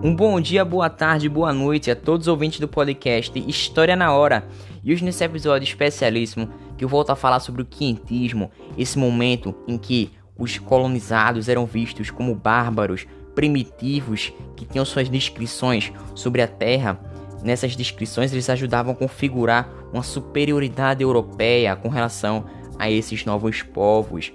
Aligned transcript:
Um 0.00 0.14
bom 0.14 0.40
dia, 0.40 0.64
boa 0.64 0.88
tarde, 0.88 1.28
boa 1.28 1.52
noite 1.52 1.90
a 1.90 1.96
todos 1.96 2.28
os 2.28 2.30
ouvintes 2.30 2.60
do 2.60 2.68
podcast 2.68 3.36
História 3.48 3.96
na 3.96 4.12
Hora. 4.12 4.46
E 4.84 4.92
hoje 4.92 5.04
nesse 5.04 5.24
episódio 5.24 5.66
especialíssimo 5.66 6.48
que 6.76 6.84
eu 6.84 6.88
volto 6.88 7.10
a 7.10 7.16
falar 7.16 7.40
sobre 7.40 7.62
o 7.62 7.66
quientismo, 7.66 8.48
esse 8.76 8.96
momento 8.96 9.52
em 9.66 9.76
que 9.76 10.12
os 10.38 10.56
colonizados 10.56 11.48
eram 11.48 11.66
vistos 11.66 12.12
como 12.12 12.32
bárbaros, 12.32 13.08
primitivos, 13.34 14.32
que 14.54 14.64
tinham 14.64 14.84
suas 14.84 15.08
descrições 15.08 15.92
sobre 16.14 16.42
a 16.42 16.46
terra. 16.46 17.00
Nessas 17.42 17.74
descrições 17.74 18.32
eles 18.32 18.48
ajudavam 18.48 18.92
a 18.92 18.96
configurar 18.96 19.68
uma 19.92 20.04
superioridade 20.04 21.02
europeia 21.02 21.74
com 21.74 21.88
relação 21.88 22.44
a 22.78 22.88
esses 22.88 23.24
novos 23.24 23.62
povos. 23.62 24.32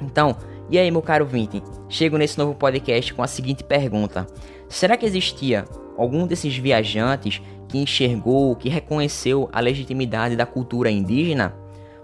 Então, 0.00 0.36
e 0.70 0.78
aí, 0.78 0.90
meu 0.90 1.00
caro 1.00 1.24
Vinte? 1.24 1.62
Chego 1.88 2.18
nesse 2.18 2.36
novo 2.36 2.54
podcast 2.54 3.14
com 3.14 3.22
a 3.22 3.26
seguinte 3.26 3.64
pergunta: 3.64 4.26
Será 4.68 4.96
que 4.96 5.06
existia 5.06 5.64
algum 5.96 6.26
desses 6.26 6.56
viajantes 6.56 7.40
que 7.66 7.78
enxergou, 7.78 8.54
que 8.54 8.68
reconheceu 8.68 9.48
a 9.50 9.60
legitimidade 9.60 10.36
da 10.36 10.44
cultura 10.44 10.90
indígena? 10.90 11.54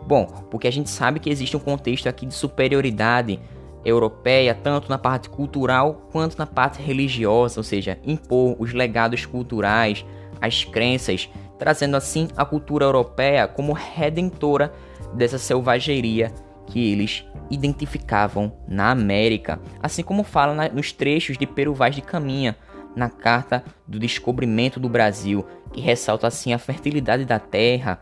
Bom, 0.06 0.26
porque 0.50 0.66
a 0.66 0.72
gente 0.72 0.88
sabe 0.88 1.20
que 1.20 1.28
existe 1.28 1.56
um 1.56 1.60
contexto 1.60 2.08
aqui 2.08 2.24
de 2.24 2.34
superioridade 2.34 3.38
europeia, 3.84 4.54
tanto 4.54 4.88
na 4.88 4.96
parte 4.96 5.28
cultural 5.28 6.08
quanto 6.10 6.38
na 6.38 6.46
parte 6.46 6.80
religiosa, 6.80 7.60
ou 7.60 7.64
seja, 7.64 7.98
impor 8.04 8.56
os 8.58 8.72
legados 8.72 9.26
culturais, 9.26 10.06
as 10.40 10.64
crenças, 10.64 11.28
trazendo 11.58 11.96
assim 11.96 12.28
a 12.34 12.44
cultura 12.46 12.86
europeia 12.86 13.46
como 13.46 13.74
redentora 13.74 14.72
dessa 15.12 15.38
selvageria 15.38 16.32
que 16.66 16.92
eles 16.92 17.24
identificavam 17.50 18.52
na 18.66 18.90
América, 18.90 19.60
assim 19.82 20.02
como 20.02 20.24
fala 20.24 20.54
na, 20.54 20.68
nos 20.68 20.92
trechos 20.92 21.36
de 21.36 21.46
Peru 21.46 21.74
Vaz 21.74 21.94
de 21.94 22.02
Caminha, 22.02 22.56
na 22.96 23.08
carta 23.08 23.64
do 23.86 23.98
descobrimento 23.98 24.78
do 24.78 24.88
Brasil, 24.88 25.44
que 25.72 25.80
ressalta 25.80 26.26
assim 26.26 26.52
a 26.52 26.58
fertilidade 26.58 27.24
da 27.24 27.38
terra, 27.38 27.98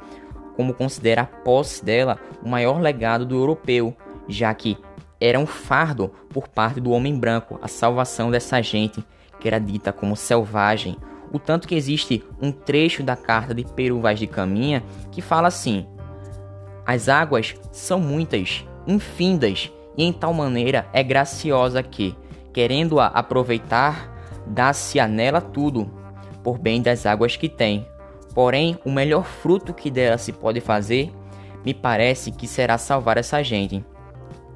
como 0.54 0.74
considera 0.74 1.22
a 1.22 1.27
posse 1.27 1.84
dela 1.84 2.19
o 2.42 2.48
maior 2.48 2.80
legado 2.80 3.24
do 3.24 3.34
europeu, 3.34 3.96
já 4.28 4.52
que 4.54 4.76
era 5.20 5.38
um 5.38 5.47
fardo 5.47 6.12
por 6.28 6.48
parte 6.48 6.80
do 6.80 6.91
homem 6.91 7.16
branco 7.19 7.58
a 7.62 7.69
salvação 7.69 8.30
dessa 8.30 8.60
gente 8.60 9.04
que 9.41 9.48
era 9.48 9.58
dita 9.58 9.92
como 9.92 10.16
selvagem. 10.16 10.97
O 11.32 11.38
tanto 11.38 11.66
que 11.66 11.74
existe 11.74 12.22
um 12.41 12.52
trecho 12.52 13.02
da 13.02 13.16
carta 13.16 13.54
de 13.54 13.64
Peru 13.64 14.00
Vaz 14.00 14.19
de 14.19 14.26
Caminha 14.26 14.82
que 15.10 15.22
fala 15.22 15.48
assim: 15.48 15.86
As 16.84 17.08
águas 17.08 17.55
são 17.70 18.00
muitas 18.00 18.64
infindas, 18.86 19.72
e 19.97 20.05
em 20.05 20.12
tal 20.12 20.33
maneira 20.33 20.86
é 20.92 21.02
graciosa 21.02 21.83
que, 21.83 22.16
querendo-a 22.52 23.06
aproveitar, 23.06 24.12
dá-se 24.47 24.98
a 24.98 25.06
nela 25.06 25.41
tudo, 25.41 25.91
por 26.42 26.58
bem 26.58 26.83
das 26.83 27.06
águas 27.06 27.36
que 27.36 27.48
tem. 27.48 27.86
Porém, 28.34 28.78
o 28.84 28.91
melhor 28.91 29.25
fruto 29.25 29.72
que 29.75 29.91
dela 29.91 30.19
se 30.19 30.33
pode 30.33 30.60
fazer, 30.60 31.12
me 31.64 31.72
parece 31.72 32.33
que 32.33 32.47
será 32.47 32.78
salvar 32.78 33.19
essa 33.19 33.42
gente. 33.42 33.84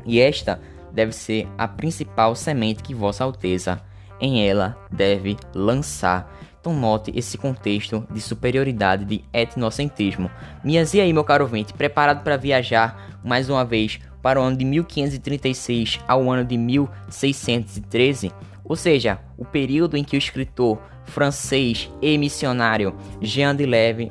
E 0.05 0.21
esta 0.21 0.61
deve 0.93 1.13
ser 1.13 1.47
a 1.57 1.69
principal 1.69 2.35
semente 2.35 2.83
que 2.83 2.95
Vossa 2.95 3.23
Alteza 3.23 3.81
em 4.21 4.47
ela 4.47 4.77
deve 4.91 5.37
lançar. 5.55 6.33
Então 6.61 6.75
note 6.75 7.13
esse 7.15 7.39
contexto 7.39 8.07
de 8.11 8.21
superioridade 8.21 9.05
de 9.05 9.23
etnocentrismo. 9.33 10.31
Minhas 10.65 10.95
e 10.95 11.01
aí, 11.01 11.13
meu 11.13 11.23
caro 11.23 11.45
ouvinte, 11.45 11.73
preparado 11.73 12.25
para 12.25 12.37
viajar 12.37 13.19
mais 13.23 13.49
uma 13.49 13.65
vez 13.65 14.01
para 14.21 14.41
o 14.41 14.43
ano 14.43 14.57
de 14.57 14.65
1536 14.65 16.01
ao 16.09 16.29
ano 16.29 16.45
de 16.45 16.57
1613, 16.57 18.33
ou 18.65 18.75
seja, 18.75 19.21
o 19.39 19.45
período 19.45 19.97
em 19.97 20.03
que 20.03 20.17
o 20.17 20.19
escritor 20.19 20.81
francês 21.05 21.89
e 22.03 22.19
missionário 22.19 22.97
Jean 23.21 23.55
de 23.55 23.65
Lere 23.65 24.11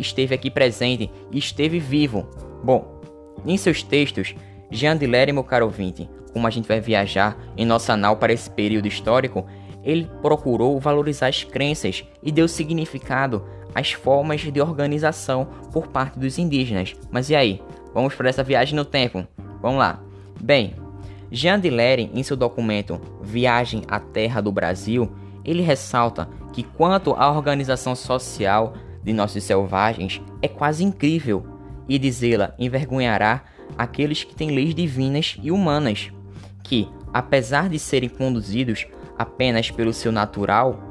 esteve 0.00 0.34
aqui 0.34 0.50
presente 0.50 1.08
e 1.30 1.38
esteve 1.38 1.78
vivo. 1.78 2.28
Bom, 2.64 3.00
em 3.46 3.56
seus 3.56 3.84
textos, 3.84 4.34
Jean 4.70 4.96
de 4.96 5.06
Lere, 5.06 5.32
meu 5.32 5.44
caro 5.44 5.66
ouvinte, 5.66 6.08
como 6.34 6.46
a 6.46 6.50
gente 6.50 6.68
vai 6.68 6.80
viajar 6.80 7.38
em 7.56 7.64
nossa 7.64 7.94
anal 7.94 8.16
para 8.16 8.32
esse 8.32 8.50
período 8.50 8.88
histórico, 8.88 9.46
ele 9.84 10.10
procurou 10.20 10.78
valorizar 10.80 11.28
as 11.28 11.44
crenças 11.44 12.04
e 12.22 12.32
deu 12.32 12.48
significado 12.48 13.44
às 13.74 13.92
formas 13.92 14.40
de 14.40 14.60
organização 14.60 15.46
por 15.72 15.86
parte 15.86 16.18
dos 16.18 16.38
indígenas. 16.38 16.94
Mas 17.10 17.30
e 17.30 17.36
aí? 17.36 17.62
Vamos 17.94 18.14
para 18.14 18.28
essa 18.28 18.42
viagem 18.42 18.74
no 18.74 18.84
tempo? 18.84 19.26
Vamos 19.62 19.78
lá. 19.78 20.02
Bem, 20.40 20.74
Jean 21.30 21.60
de 21.60 21.70
Lery, 21.70 22.10
em 22.12 22.22
seu 22.22 22.36
documento 22.36 23.00
Viagem 23.22 23.82
à 23.88 24.00
Terra 24.00 24.40
do 24.40 24.50
Brasil, 24.50 25.10
ele 25.44 25.62
ressalta 25.62 26.28
que 26.52 26.62
quanto 26.62 27.14
à 27.14 27.30
organização 27.30 27.94
social 27.94 28.74
de 29.02 29.12
nossos 29.12 29.44
selvagens 29.44 30.20
é 30.42 30.48
quase 30.48 30.82
incrível 30.82 31.46
e 31.88 31.98
dizê-la 31.98 32.54
envergonhará 32.58 33.44
aqueles 33.76 34.24
que 34.24 34.34
têm 34.34 34.50
leis 34.50 34.74
divinas 34.74 35.36
e 35.42 35.50
humanas, 35.50 36.10
que, 36.64 36.88
apesar 37.12 37.68
de 37.68 37.78
serem 37.78 38.08
conduzidos 38.08 38.86
apenas 39.16 39.70
pelo 39.70 39.92
seu 39.92 40.10
natural, 40.10 40.82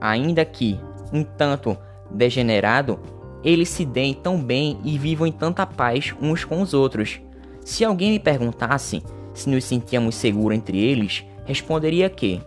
ainda 0.00 0.44
que 0.44 0.78
um 1.12 1.24
tanto 1.24 1.76
degenerado, 2.10 3.00
eles 3.42 3.68
se 3.68 3.84
deem 3.84 4.14
tão 4.14 4.40
bem 4.40 4.78
e 4.84 4.96
vivam 4.96 5.26
em 5.26 5.32
tanta 5.32 5.66
paz 5.66 6.14
uns 6.20 6.44
com 6.44 6.62
os 6.62 6.72
outros. 6.72 7.20
Se 7.64 7.84
alguém 7.84 8.12
me 8.12 8.20
perguntasse 8.20 9.02
se 9.34 9.48
nos 9.48 9.64
sentíamos 9.64 10.14
seguros 10.14 10.56
entre 10.56 10.78
eles, 10.78 11.24
responderia 11.44 12.08
que, 12.08 12.40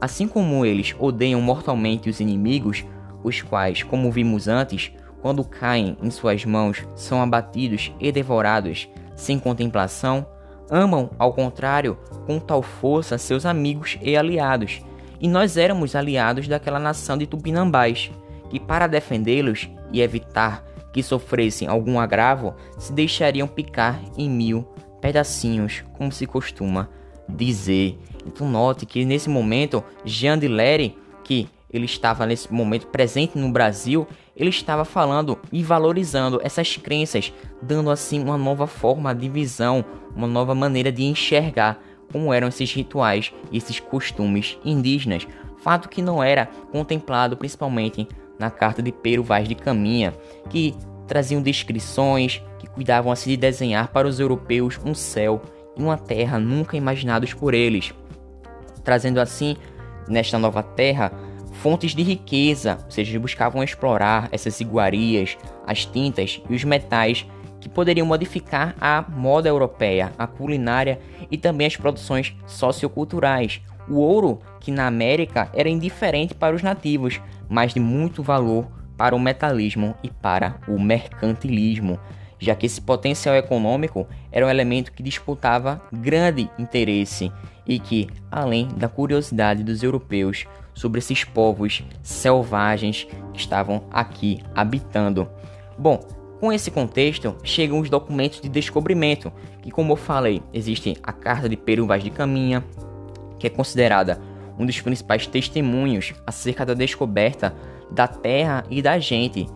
assim 0.00 0.26
como 0.26 0.64
eles 0.64 0.94
odeiam 0.98 1.40
mortalmente 1.40 2.08
os 2.08 2.20
inimigos, 2.20 2.84
os 3.22 3.42
quais, 3.42 3.82
como 3.82 4.10
vimos 4.10 4.46
antes, 4.48 4.92
quando 5.20 5.44
caem 5.44 5.96
em 6.02 6.10
suas 6.10 6.44
mãos, 6.44 6.86
são 6.94 7.20
abatidos 7.20 7.92
e 7.98 8.12
devorados 8.12 8.88
sem 9.16 9.38
contemplação, 9.38 10.24
amam, 10.70 11.10
ao 11.18 11.32
contrário, 11.32 11.98
com 12.26 12.38
tal 12.38 12.62
força 12.62 13.18
seus 13.18 13.46
amigos 13.46 13.98
e 14.02 14.16
aliados. 14.16 14.82
E 15.20 15.28
nós 15.28 15.56
éramos 15.56 15.96
aliados 15.96 16.46
daquela 16.46 16.78
nação 16.78 17.18
de 17.18 17.26
tupinambás, 17.26 18.10
que 18.50 18.60
para 18.60 18.86
defendê-los 18.86 19.68
e 19.92 20.00
evitar 20.00 20.64
que 20.92 21.02
sofressem 21.02 21.68
algum 21.68 21.98
agravo 21.98 22.54
se 22.78 22.92
deixariam 22.92 23.46
picar 23.46 24.00
em 24.16 24.28
mil 24.28 24.62
pedacinhos, 25.00 25.84
como 25.96 26.10
se 26.10 26.26
costuma 26.26 26.88
dizer. 27.28 27.98
Então 28.26 28.48
note 28.48 28.86
que 28.86 29.04
nesse 29.04 29.28
momento 29.28 29.82
Jean 30.04 30.38
de 30.38 30.48
Lery, 30.48 30.96
que 31.24 31.48
ele 31.70 31.84
estava 31.84 32.24
nesse 32.24 32.52
momento 32.52 32.86
presente 32.86 33.36
no 33.36 33.50
Brasil, 33.50 34.06
ele 34.38 34.50
estava 34.50 34.84
falando 34.84 35.36
e 35.52 35.64
valorizando 35.64 36.40
essas 36.44 36.76
crenças, 36.76 37.32
dando 37.60 37.90
assim 37.90 38.22
uma 38.22 38.38
nova 38.38 38.68
forma 38.68 39.12
de 39.12 39.28
visão, 39.28 39.84
uma 40.14 40.28
nova 40.28 40.54
maneira 40.54 40.92
de 40.92 41.02
enxergar 41.02 41.82
como 42.12 42.32
eram 42.32 42.46
esses 42.48 42.72
rituais 42.72 43.32
e 43.50 43.58
esses 43.58 43.80
costumes 43.80 44.56
indígenas, 44.64 45.26
fato 45.58 45.88
que 45.88 46.00
não 46.00 46.22
era 46.22 46.46
contemplado 46.70 47.36
principalmente 47.36 48.06
na 48.38 48.48
carta 48.48 48.80
de 48.80 48.92
Pero 48.92 49.24
Vaz 49.24 49.48
de 49.48 49.56
Caminha, 49.56 50.14
que 50.48 50.74
traziam 51.08 51.42
descrições 51.42 52.40
que 52.60 52.68
cuidavam 52.68 53.10
assim 53.10 53.30
de 53.30 53.36
desenhar 53.36 53.88
para 53.88 54.06
os 54.06 54.20
europeus 54.20 54.78
um 54.84 54.94
céu 54.94 55.42
e 55.76 55.82
uma 55.82 55.98
terra 55.98 56.38
nunca 56.38 56.76
imaginados 56.76 57.34
por 57.34 57.54
eles, 57.54 57.92
trazendo 58.84 59.20
assim 59.20 59.56
nesta 60.08 60.38
nova 60.38 60.62
terra 60.62 61.12
fontes 61.58 61.94
de 61.94 62.02
riqueza, 62.02 62.78
ou 62.84 62.90
seja, 62.90 63.18
buscavam 63.18 63.62
explorar 63.62 64.28
essas 64.30 64.60
iguarias, 64.60 65.36
as 65.66 65.84
tintas 65.84 66.40
e 66.48 66.54
os 66.54 66.62
metais 66.64 67.26
que 67.60 67.68
poderiam 67.68 68.06
modificar 68.06 68.76
a 68.80 69.04
moda 69.08 69.48
europeia, 69.48 70.12
a 70.16 70.26
culinária 70.26 71.00
e 71.30 71.36
também 71.36 71.66
as 71.66 71.76
produções 71.76 72.34
socioculturais. 72.46 73.60
O 73.88 73.96
ouro, 73.96 74.38
que 74.60 74.70
na 74.70 74.86
América 74.86 75.50
era 75.52 75.68
indiferente 75.68 76.32
para 76.32 76.54
os 76.54 76.62
nativos, 76.62 77.20
mas 77.48 77.74
de 77.74 77.80
muito 77.80 78.22
valor 78.22 78.68
para 78.96 79.16
o 79.16 79.20
metalismo 79.20 79.96
e 80.02 80.10
para 80.10 80.60
o 80.68 80.78
mercantilismo, 80.78 81.98
já 82.38 82.54
que 82.54 82.66
esse 82.66 82.80
potencial 82.80 83.34
econômico 83.34 84.06
era 84.30 84.46
um 84.46 84.50
elemento 84.50 84.92
que 84.92 85.02
disputava 85.02 85.82
grande 85.92 86.48
interesse 86.56 87.32
e 87.66 87.80
que, 87.80 88.08
além 88.30 88.68
da 88.76 88.88
curiosidade 88.88 89.64
dos 89.64 89.82
europeus 89.82 90.46
sobre 90.78 91.00
esses 91.00 91.24
povos 91.24 91.82
selvagens 92.04 93.08
que 93.32 93.40
estavam 93.40 93.82
aqui 93.90 94.40
habitando. 94.54 95.28
Bom, 95.76 95.98
com 96.38 96.52
esse 96.52 96.70
contexto, 96.70 97.36
chegam 97.42 97.80
os 97.80 97.90
documentos 97.90 98.40
de 98.40 98.48
descobrimento, 98.48 99.32
que 99.60 99.72
como 99.72 99.92
eu 99.92 99.96
falei, 99.96 100.40
existe 100.52 100.96
a 101.02 101.12
Carta 101.12 101.48
de 101.48 101.56
Peru 101.56 101.84
Vaz 101.84 102.04
de 102.04 102.10
Caminha, 102.10 102.64
que 103.40 103.48
é 103.48 103.50
considerada 103.50 104.20
um 104.56 104.64
dos 104.64 104.80
principais 104.80 105.26
testemunhos 105.26 106.14
acerca 106.24 106.64
da 106.64 106.74
descoberta 106.74 107.56
da 107.90 108.06
Terra 108.06 108.62
e 108.70 108.80
da 108.80 109.00
gente, 109.00 109.48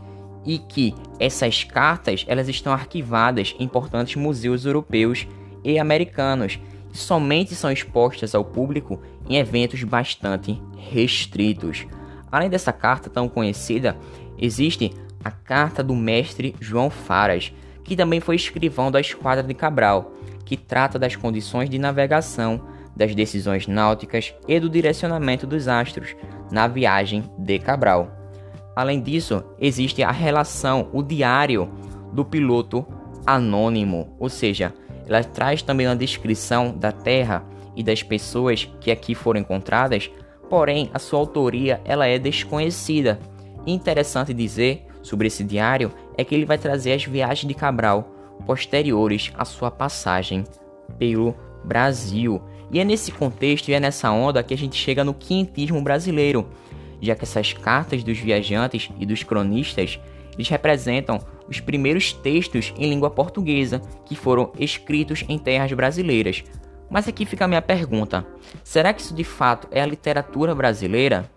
e 0.44 0.58
que 0.58 0.92
essas 1.20 1.62
cartas 1.62 2.24
elas 2.26 2.48
estão 2.48 2.72
arquivadas 2.72 3.54
em 3.60 3.64
importantes 3.64 4.16
museus 4.16 4.64
europeus 4.64 5.28
e 5.62 5.78
americanos. 5.78 6.58
Somente 6.92 7.54
são 7.54 7.72
expostas 7.72 8.34
ao 8.34 8.44
público 8.44 9.00
em 9.28 9.36
eventos 9.36 9.82
bastante 9.82 10.60
restritos. 10.76 11.86
Além 12.30 12.48
dessa 12.48 12.72
carta 12.72 13.10
tão 13.10 13.28
conhecida, 13.28 13.96
existe 14.38 14.92
a 15.24 15.30
Carta 15.30 15.82
do 15.82 15.94
Mestre 15.94 16.54
João 16.60 16.90
Faras, 16.90 17.52
que 17.84 17.96
também 17.96 18.20
foi 18.20 18.36
escrivão 18.36 18.90
da 18.90 19.00
Esquadra 19.00 19.42
de 19.42 19.54
Cabral, 19.54 20.12
que 20.44 20.56
trata 20.56 20.98
das 20.98 21.16
condições 21.16 21.70
de 21.70 21.78
navegação, 21.78 22.60
das 22.94 23.14
decisões 23.14 23.66
náuticas 23.66 24.34
e 24.46 24.60
do 24.60 24.68
direcionamento 24.68 25.46
dos 25.46 25.68
astros 25.68 26.14
na 26.50 26.68
viagem 26.68 27.24
de 27.38 27.58
Cabral. 27.58 28.10
Além 28.76 29.00
disso, 29.00 29.42
existe 29.58 30.02
a 30.02 30.10
relação, 30.10 30.88
o 30.92 31.02
diário 31.02 31.70
do 32.12 32.24
piloto 32.24 32.86
anônimo, 33.26 34.14
ou 34.18 34.28
seja, 34.28 34.74
ela 35.06 35.22
traz 35.22 35.62
também 35.62 35.86
uma 35.86 35.96
descrição 35.96 36.76
da 36.76 36.92
Terra 36.92 37.44
e 37.74 37.82
das 37.82 38.02
pessoas 38.02 38.68
que 38.80 38.90
aqui 38.90 39.14
foram 39.14 39.40
encontradas, 39.40 40.10
porém 40.48 40.90
a 40.92 40.98
sua 40.98 41.18
autoria 41.18 41.80
ela 41.84 42.06
é 42.06 42.18
desconhecida. 42.18 43.18
interessante 43.66 44.34
dizer 44.34 44.86
sobre 45.02 45.26
esse 45.26 45.42
diário 45.42 45.92
é 46.16 46.24
que 46.24 46.34
ele 46.34 46.44
vai 46.44 46.58
trazer 46.58 46.92
as 46.92 47.04
viagens 47.04 47.46
de 47.46 47.54
Cabral 47.54 48.10
posteriores 48.46 49.32
à 49.36 49.44
sua 49.44 49.70
passagem 49.70 50.44
pelo 50.98 51.34
Brasil. 51.64 52.40
E 52.70 52.80
é 52.80 52.84
nesse 52.84 53.12
contexto 53.12 53.68
e 53.68 53.74
é 53.74 53.80
nessa 53.80 54.10
onda 54.10 54.42
que 54.42 54.54
a 54.54 54.58
gente 54.58 54.76
chega 54.76 55.04
no 55.04 55.14
quintismo 55.14 55.80
brasileiro, 55.82 56.48
já 57.00 57.14
que 57.14 57.24
essas 57.24 57.52
cartas 57.52 58.02
dos 58.02 58.18
viajantes 58.18 58.90
e 58.98 59.04
dos 59.04 59.22
cronistas 59.22 60.00
eles 60.34 60.48
representam 60.48 61.20
os 61.52 61.60
primeiros 61.60 62.12
textos 62.12 62.72
em 62.76 62.88
língua 62.88 63.10
portuguesa 63.10 63.80
que 64.06 64.16
foram 64.16 64.50
escritos 64.58 65.24
em 65.28 65.38
terras 65.38 65.70
brasileiras. 65.72 66.42
Mas 66.90 67.06
aqui 67.06 67.24
fica 67.26 67.44
a 67.44 67.48
minha 67.48 67.62
pergunta: 67.62 68.26
será 68.64 68.92
que 68.92 69.02
isso 69.02 69.14
de 69.14 69.24
fato 69.24 69.68
é 69.70 69.80
a 69.80 69.86
literatura 69.86 70.54
brasileira? 70.54 71.30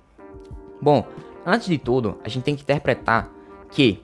Bom, 0.81 1.05
antes 1.45 1.67
de 1.67 1.77
tudo, 1.77 2.17
a 2.23 2.29
gente 2.29 2.43
tem 2.43 2.55
que 2.55 2.63
interpretar 2.63 3.29
que 3.69 4.01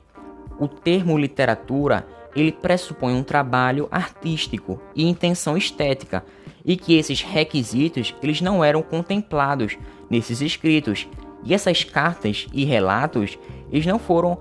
o 0.60 0.68
termo 0.68 1.18
literatura 1.18 2.06
ele 2.36 2.52
pressupõe 2.52 3.14
um 3.14 3.24
trabalho 3.24 3.88
artístico 3.92 4.82
e 4.96 5.06
intenção 5.06 5.58
estética, 5.58 6.24
e 6.64 6.78
que 6.78 6.96
esses 6.96 7.22
requisitos 7.22 8.14
eles 8.22 8.40
não 8.40 8.64
eram 8.64 8.82
contemplados 8.82 9.78
nesses 10.10 10.42
escritos. 10.42 11.08
E 11.44 11.54
essas 11.54 11.84
cartas 11.84 12.48
e 12.54 12.64
relatos 12.64 13.38
eles 13.72 13.86
não 13.86 13.98
foram 13.98 14.38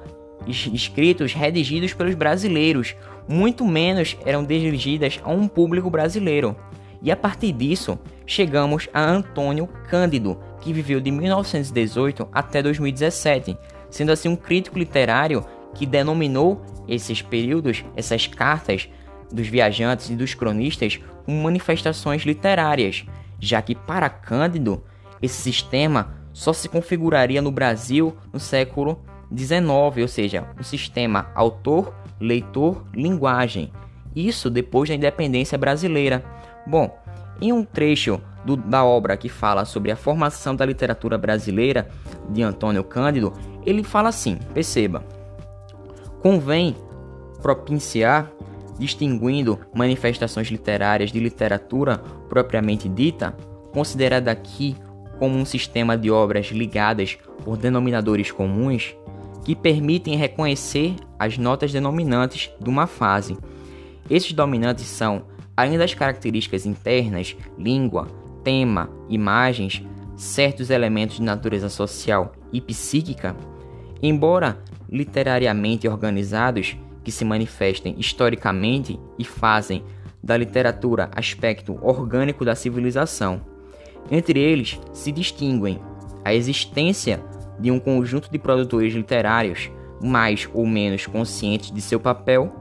escritos 0.46 1.32
redigidos 1.32 1.92
pelos 1.92 2.14
brasileiros, 2.14 2.94
muito 3.28 3.64
menos 3.64 4.16
eram 4.24 4.44
dirigidas 4.44 5.20
a 5.22 5.30
um 5.30 5.46
público 5.46 5.90
brasileiro. 5.90 6.56
E 7.02 7.10
a 7.10 7.16
partir 7.16 7.52
disso, 7.52 7.98
chegamos 8.26 8.88
a 8.92 9.02
Antônio 9.02 9.66
Cândido, 9.88 10.38
que 10.60 10.72
viveu 10.72 11.00
de 11.00 11.10
1918 11.10 12.28
até 12.32 12.62
2017, 12.62 13.56
sendo 13.90 14.12
assim 14.12 14.28
um 14.28 14.36
crítico 14.36 14.78
literário 14.78 15.44
que 15.74 15.86
denominou 15.86 16.62
esses 16.86 17.22
períodos, 17.22 17.84
essas 17.96 18.26
cartas 18.26 18.88
dos 19.32 19.46
viajantes 19.46 20.10
e 20.10 20.16
dos 20.16 20.34
cronistas 20.34 21.00
como 21.24 21.42
manifestações 21.42 22.22
literárias, 22.22 23.04
já 23.38 23.62
que 23.62 23.74
para 23.74 24.10
Cândido 24.10 24.84
esse 25.22 25.40
sistema 25.40 26.20
só 26.32 26.52
se 26.52 26.68
configuraria 26.68 27.40
no 27.40 27.50
Brasil 27.50 28.16
no 28.32 28.40
século 28.40 29.00
XIX, 29.36 29.68
ou 30.00 30.08
seja, 30.08 30.48
um 30.58 30.62
sistema 30.62 31.30
autor, 31.34 31.94
leitor, 32.20 32.84
linguagem. 32.94 33.72
Isso 34.14 34.50
depois 34.50 34.88
da 34.88 34.94
independência 34.94 35.56
brasileira. 35.56 36.24
Bom, 36.66 36.98
em 37.40 37.52
um 37.52 37.64
trecho 37.64 38.20
do, 38.44 38.56
da 38.56 38.84
obra 38.84 39.16
que 39.16 39.28
fala 39.28 39.64
sobre 39.64 39.90
a 39.90 39.96
formação 39.96 40.54
da 40.54 40.64
literatura 40.64 41.16
brasileira 41.16 41.88
de 42.28 42.42
Antônio 42.42 42.82
Cândido, 42.82 43.32
ele 43.64 43.84
fala 43.84 44.08
assim: 44.08 44.38
perceba, 44.52 45.04
convém 46.20 46.74
propiciar, 47.40 48.30
distinguindo 48.78 49.58
manifestações 49.74 50.48
literárias 50.48 51.12
de 51.12 51.20
literatura 51.20 51.98
propriamente 52.28 52.88
dita, 52.88 53.34
considerada 53.72 54.30
aqui 54.30 54.76
como 55.18 55.36
um 55.36 55.44
sistema 55.44 55.96
de 55.96 56.10
obras 56.10 56.46
ligadas 56.46 57.18
por 57.44 57.56
denominadores 57.56 58.30
comuns 58.30 58.94
que 59.44 59.54
permitem 59.54 60.16
reconhecer 60.16 60.96
as 61.18 61.38
notas 61.38 61.72
denominantes 61.72 62.50
de 62.60 62.68
uma 62.68 62.86
fase. 62.86 63.36
Esses 64.08 64.32
dominantes 64.32 64.86
são, 64.86 65.22
além 65.56 65.78
das 65.78 65.94
características 65.94 66.66
internas, 66.66 67.36
língua, 67.58 68.08
tema, 68.42 68.90
imagens, 69.08 69.82
certos 70.16 70.70
elementos 70.70 71.16
de 71.16 71.22
natureza 71.22 71.68
social 71.68 72.32
e 72.52 72.60
psíquica, 72.60 73.36
embora 74.02 74.58
literariamente 74.88 75.88
organizados, 75.88 76.76
que 77.02 77.10
se 77.10 77.24
manifestem 77.24 77.94
historicamente 77.98 79.00
e 79.18 79.24
fazem 79.24 79.82
da 80.22 80.36
literatura 80.36 81.10
aspecto 81.14 81.78
orgânico 81.80 82.44
da 82.44 82.54
civilização. 82.54 83.40
Entre 84.10 84.38
eles 84.38 84.78
se 84.92 85.10
distinguem 85.10 85.80
a 86.24 86.34
existência 86.34 87.22
de 87.60 87.70
um 87.70 87.78
conjunto 87.78 88.30
de 88.30 88.38
produtores 88.38 88.94
literários 88.94 89.70
mais 90.02 90.48
ou 90.54 90.66
menos 90.66 91.06
conscientes 91.06 91.70
de 91.70 91.80
seu 91.80 92.00
papel, 92.00 92.52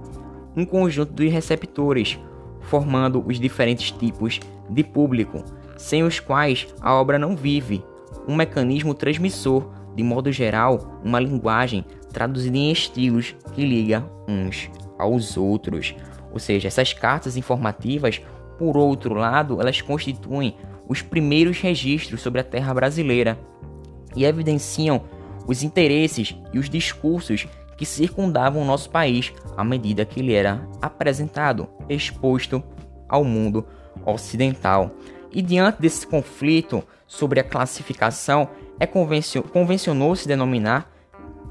um 0.56 0.66
conjunto 0.66 1.14
de 1.14 1.28
receptores, 1.28 2.20
formando 2.62 3.24
os 3.26 3.40
diferentes 3.40 3.92
tipos 3.92 4.40
de 4.70 4.84
público, 4.84 5.44
sem 5.78 6.04
os 6.04 6.20
quais 6.20 6.68
a 6.82 6.94
obra 6.94 7.18
não 7.18 7.36
vive, 7.36 7.84
um 8.28 8.36
mecanismo 8.36 8.94
transmissor, 8.94 9.70
de 9.96 10.04
modo 10.04 10.32
geral, 10.32 11.00
uma 11.04 11.20
linguagem 11.20 11.86
traduzida 12.12 12.58
em 12.58 12.72
estilos 12.72 13.36
que 13.54 13.66
liga 13.66 14.06
uns 14.28 14.70
aos 14.98 15.38
outros. 15.38 15.96
Ou 16.32 16.40
seja, 16.40 16.68
essas 16.68 16.94
cartas 16.94 17.38
informativas, 17.38 18.22
por 18.58 18.78
outro 18.78 19.14
lado, 19.14 19.60
elas 19.62 19.82
constituem 19.82 20.56
os 20.88 21.02
primeiros 21.02 21.60
registros 21.60 22.22
sobre 22.22 22.42
a 22.42 22.44
terra 22.44 22.74
brasileira 22.74 23.40
e 24.16 24.26
evidenciam 24.26 25.02
os 25.48 25.64
interesses 25.64 26.36
e 26.54 26.60
os 26.60 26.70
discursos 26.70 27.48
que 27.78 27.86
circundavam 27.86 28.62
o 28.62 28.66
nosso 28.66 28.90
país 28.90 29.34
à 29.56 29.64
medida 29.64 30.06
que 30.06 30.20
ele 30.20 30.34
era 30.34 30.68
apresentado, 30.82 31.68
exposto 31.88 32.62
ao 33.08 33.24
mundo 33.24 33.66
ocidental. 34.06 34.92
E 35.32 35.42
diante 35.42 35.82
desse 35.82 36.06
conflito 36.06 36.84
sobre 37.08 37.40
a 37.40 37.44
classificação, 37.44 38.50
é 38.80 38.88
convencionou-se 38.88 40.28
denominar 40.28 40.92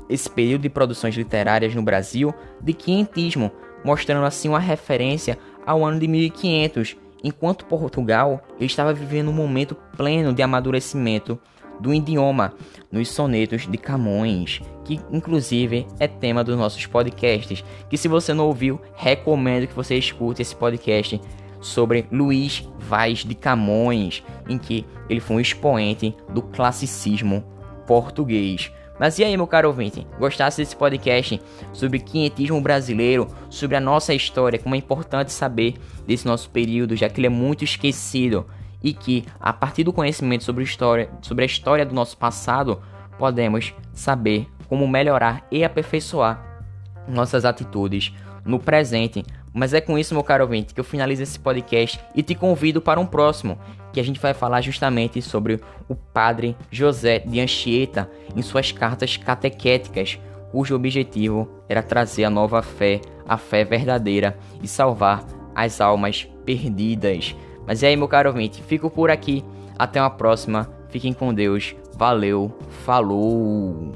esse 0.09 0.28
período 0.28 0.62
de 0.62 0.71
produções 0.71 1.14
literárias 1.14 1.75
no 1.75 1.82
Brasil 1.82 2.35
de 2.61 2.73
quinhentismo, 2.73 3.50
mostrando 3.85 4.25
assim 4.25 4.49
uma 4.49 4.59
referência 4.59 5.38
ao 5.66 5.85
ano 5.85 6.00
de 6.00 6.09
1500, 6.09 6.97
enquanto 7.23 7.66
Portugal 7.66 8.42
estava 8.61 8.94
vivendo 8.94 9.28
um 9.28 9.35
momento 9.35 9.75
pleno 9.97 10.32
de 10.32 10.42
amadurecimento 10.42 11.38
do 11.80 11.94
idioma 11.94 12.54
nos 12.90 13.08
sonetos 13.08 13.66
de 13.66 13.78
Camões, 13.78 14.61
que 14.85 15.00
inclusive 15.12 15.87
é 15.99 16.06
tema 16.06 16.42
dos 16.42 16.56
nossos 16.56 16.85
podcasts, 16.87 17.64
que 17.88 17.97
se 17.97 18.08
você 18.08 18.32
não 18.32 18.47
ouviu, 18.47 18.80
recomendo 18.94 19.66
que 19.66 19.75
você 19.75 19.97
escute 19.97 20.42
esse 20.42 20.56
podcast 20.56 21.20
sobre 21.61 22.06
Luís 22.11 22.68
Vaz 22.78 23.25
de 23.25 23.35
Camões, 23.35 24.23
em 24.49 24.58
que 24.58 24.87
ele 25.08 25.20
foi 25.20 25.37
um 25.37 25.40
expoente 25.40 26.14
do 26.30 26.42
classicismo 26.42 27.44
português. 27.87 28.70
Mas 28.99 29.18
e 29.18 29.25
aí, 29.25 29.37
meu 29.37 29.47
caro 29.47 29.68
ouvinte? 29.68 30.06
Gostasse 30.18 30.61
desse 30.61 30.75
podcast 30.75 31.40
sobre 31.73 32.00
quinhentismo 32.00 32.61
brasileiro, 32.61 33.28
sobre 33.49 33.76
a 33.76 33.80
nossa 33.80 34.12
história, 34.12 34.58
como 34.58 34.75
é 34.75 34.78
importante 34.78 35.32
saber 35.32 35.75
desse 36.06 36.26
nosso 36.26 36.50
período, 36.50 36.97
já 36.97 37.08
que 37.08 37.20
ele 37.20 37.28
é 37.28 37.30
muito 37.30 37.62
esquecido 37.62 38.44
e 38.82 38.92
que, 38.92 39.25
a 39.40 39.52
partir 39.52 39.85
do 39.85 39.92
conhecimento 39.92 40.44
sobre, 40.44 40.64
história, 40.64 41.11
sobre 41.20 41.44
a 41.44 41.47
história 41.47 41.85
do 41.85 41.94
nosso 41.94 42.16
passado, 42.16 42.80
podemos 43.18 43.75
saber 43.92 44.49
como 44.68 44.87
melhorar 44.87 45.47
e 45.50 45.64
aperfeiçoar 45.64 46.62
nossas 47.08 47.44
atitudes 47.44 48.12
no 48.44 48.58
presente. 48.58 49.25
Mas 49.52 49.75
é 49.75 49.80
com 49.80 49.99
isso, 49.99 50.14
meu 50.14 50.23
caro 50.23 50.44
ouvinte, 50.44 50.75
que 50.75 50.80
eu 50.80 50.85
finalizo 50.85 51.23
esse 51.23 51.38
podcast 51.38 51.99
e 52.14 52.23
te 52.23 52.35
convido 52.35 52.80
para 52.80 53.00
um 53.00 53.06
próximo, 53.06 53.58
que 53.92 53.99
a 53.99 54.02
gente 54.04 54.20
vai 54.20 54.35
falar 54.35 54.61
justamente 54.61 55.20
sobre 55.20 55.61
o 55.88 55.94
padre 55.94 56.56
José 56.70 57.18
de 57.20 57.40
Anchieta 57.40 58.11
em 58.37 58.42
suas 58.42 58.70
cartas 58.70 59.16
catequéticas, 59.16 60.18
cujo 60.52 60.76
objetivo 60.76 61.49
era 61.68 61.82
trazer 61.82 62.25
a 62.25 62.30
nova 62.30 62.62
fé, 62.62 63.00
a 63.26 63.37
fé 63.37 63.64
verdadeira 63.64 64.38
e 64.62 64.68
salvar 64.68 65.25
as 65.54 65.80
almas 65.80 66.28
perdidas. 66.44 67.35
Mas 67.68 67.82
é 67.82 67.88
aí, 67.88 67.96
meu 67.96 68.08
caro 68.08 68.30
ouvinte, 68.30 68.62
fico 68.62 68.88
por 68.88 69.10
aqui. 69.10 69.44
Até 69.78 70.00
uma 70.00 70.08
próxima. 70.08 70.70
Fiquem 70.88 71.12
com 71.12 71.34
Deus. 71.34 71.76
Valeu. 71.94 72.50
Falou. 72.87 73.92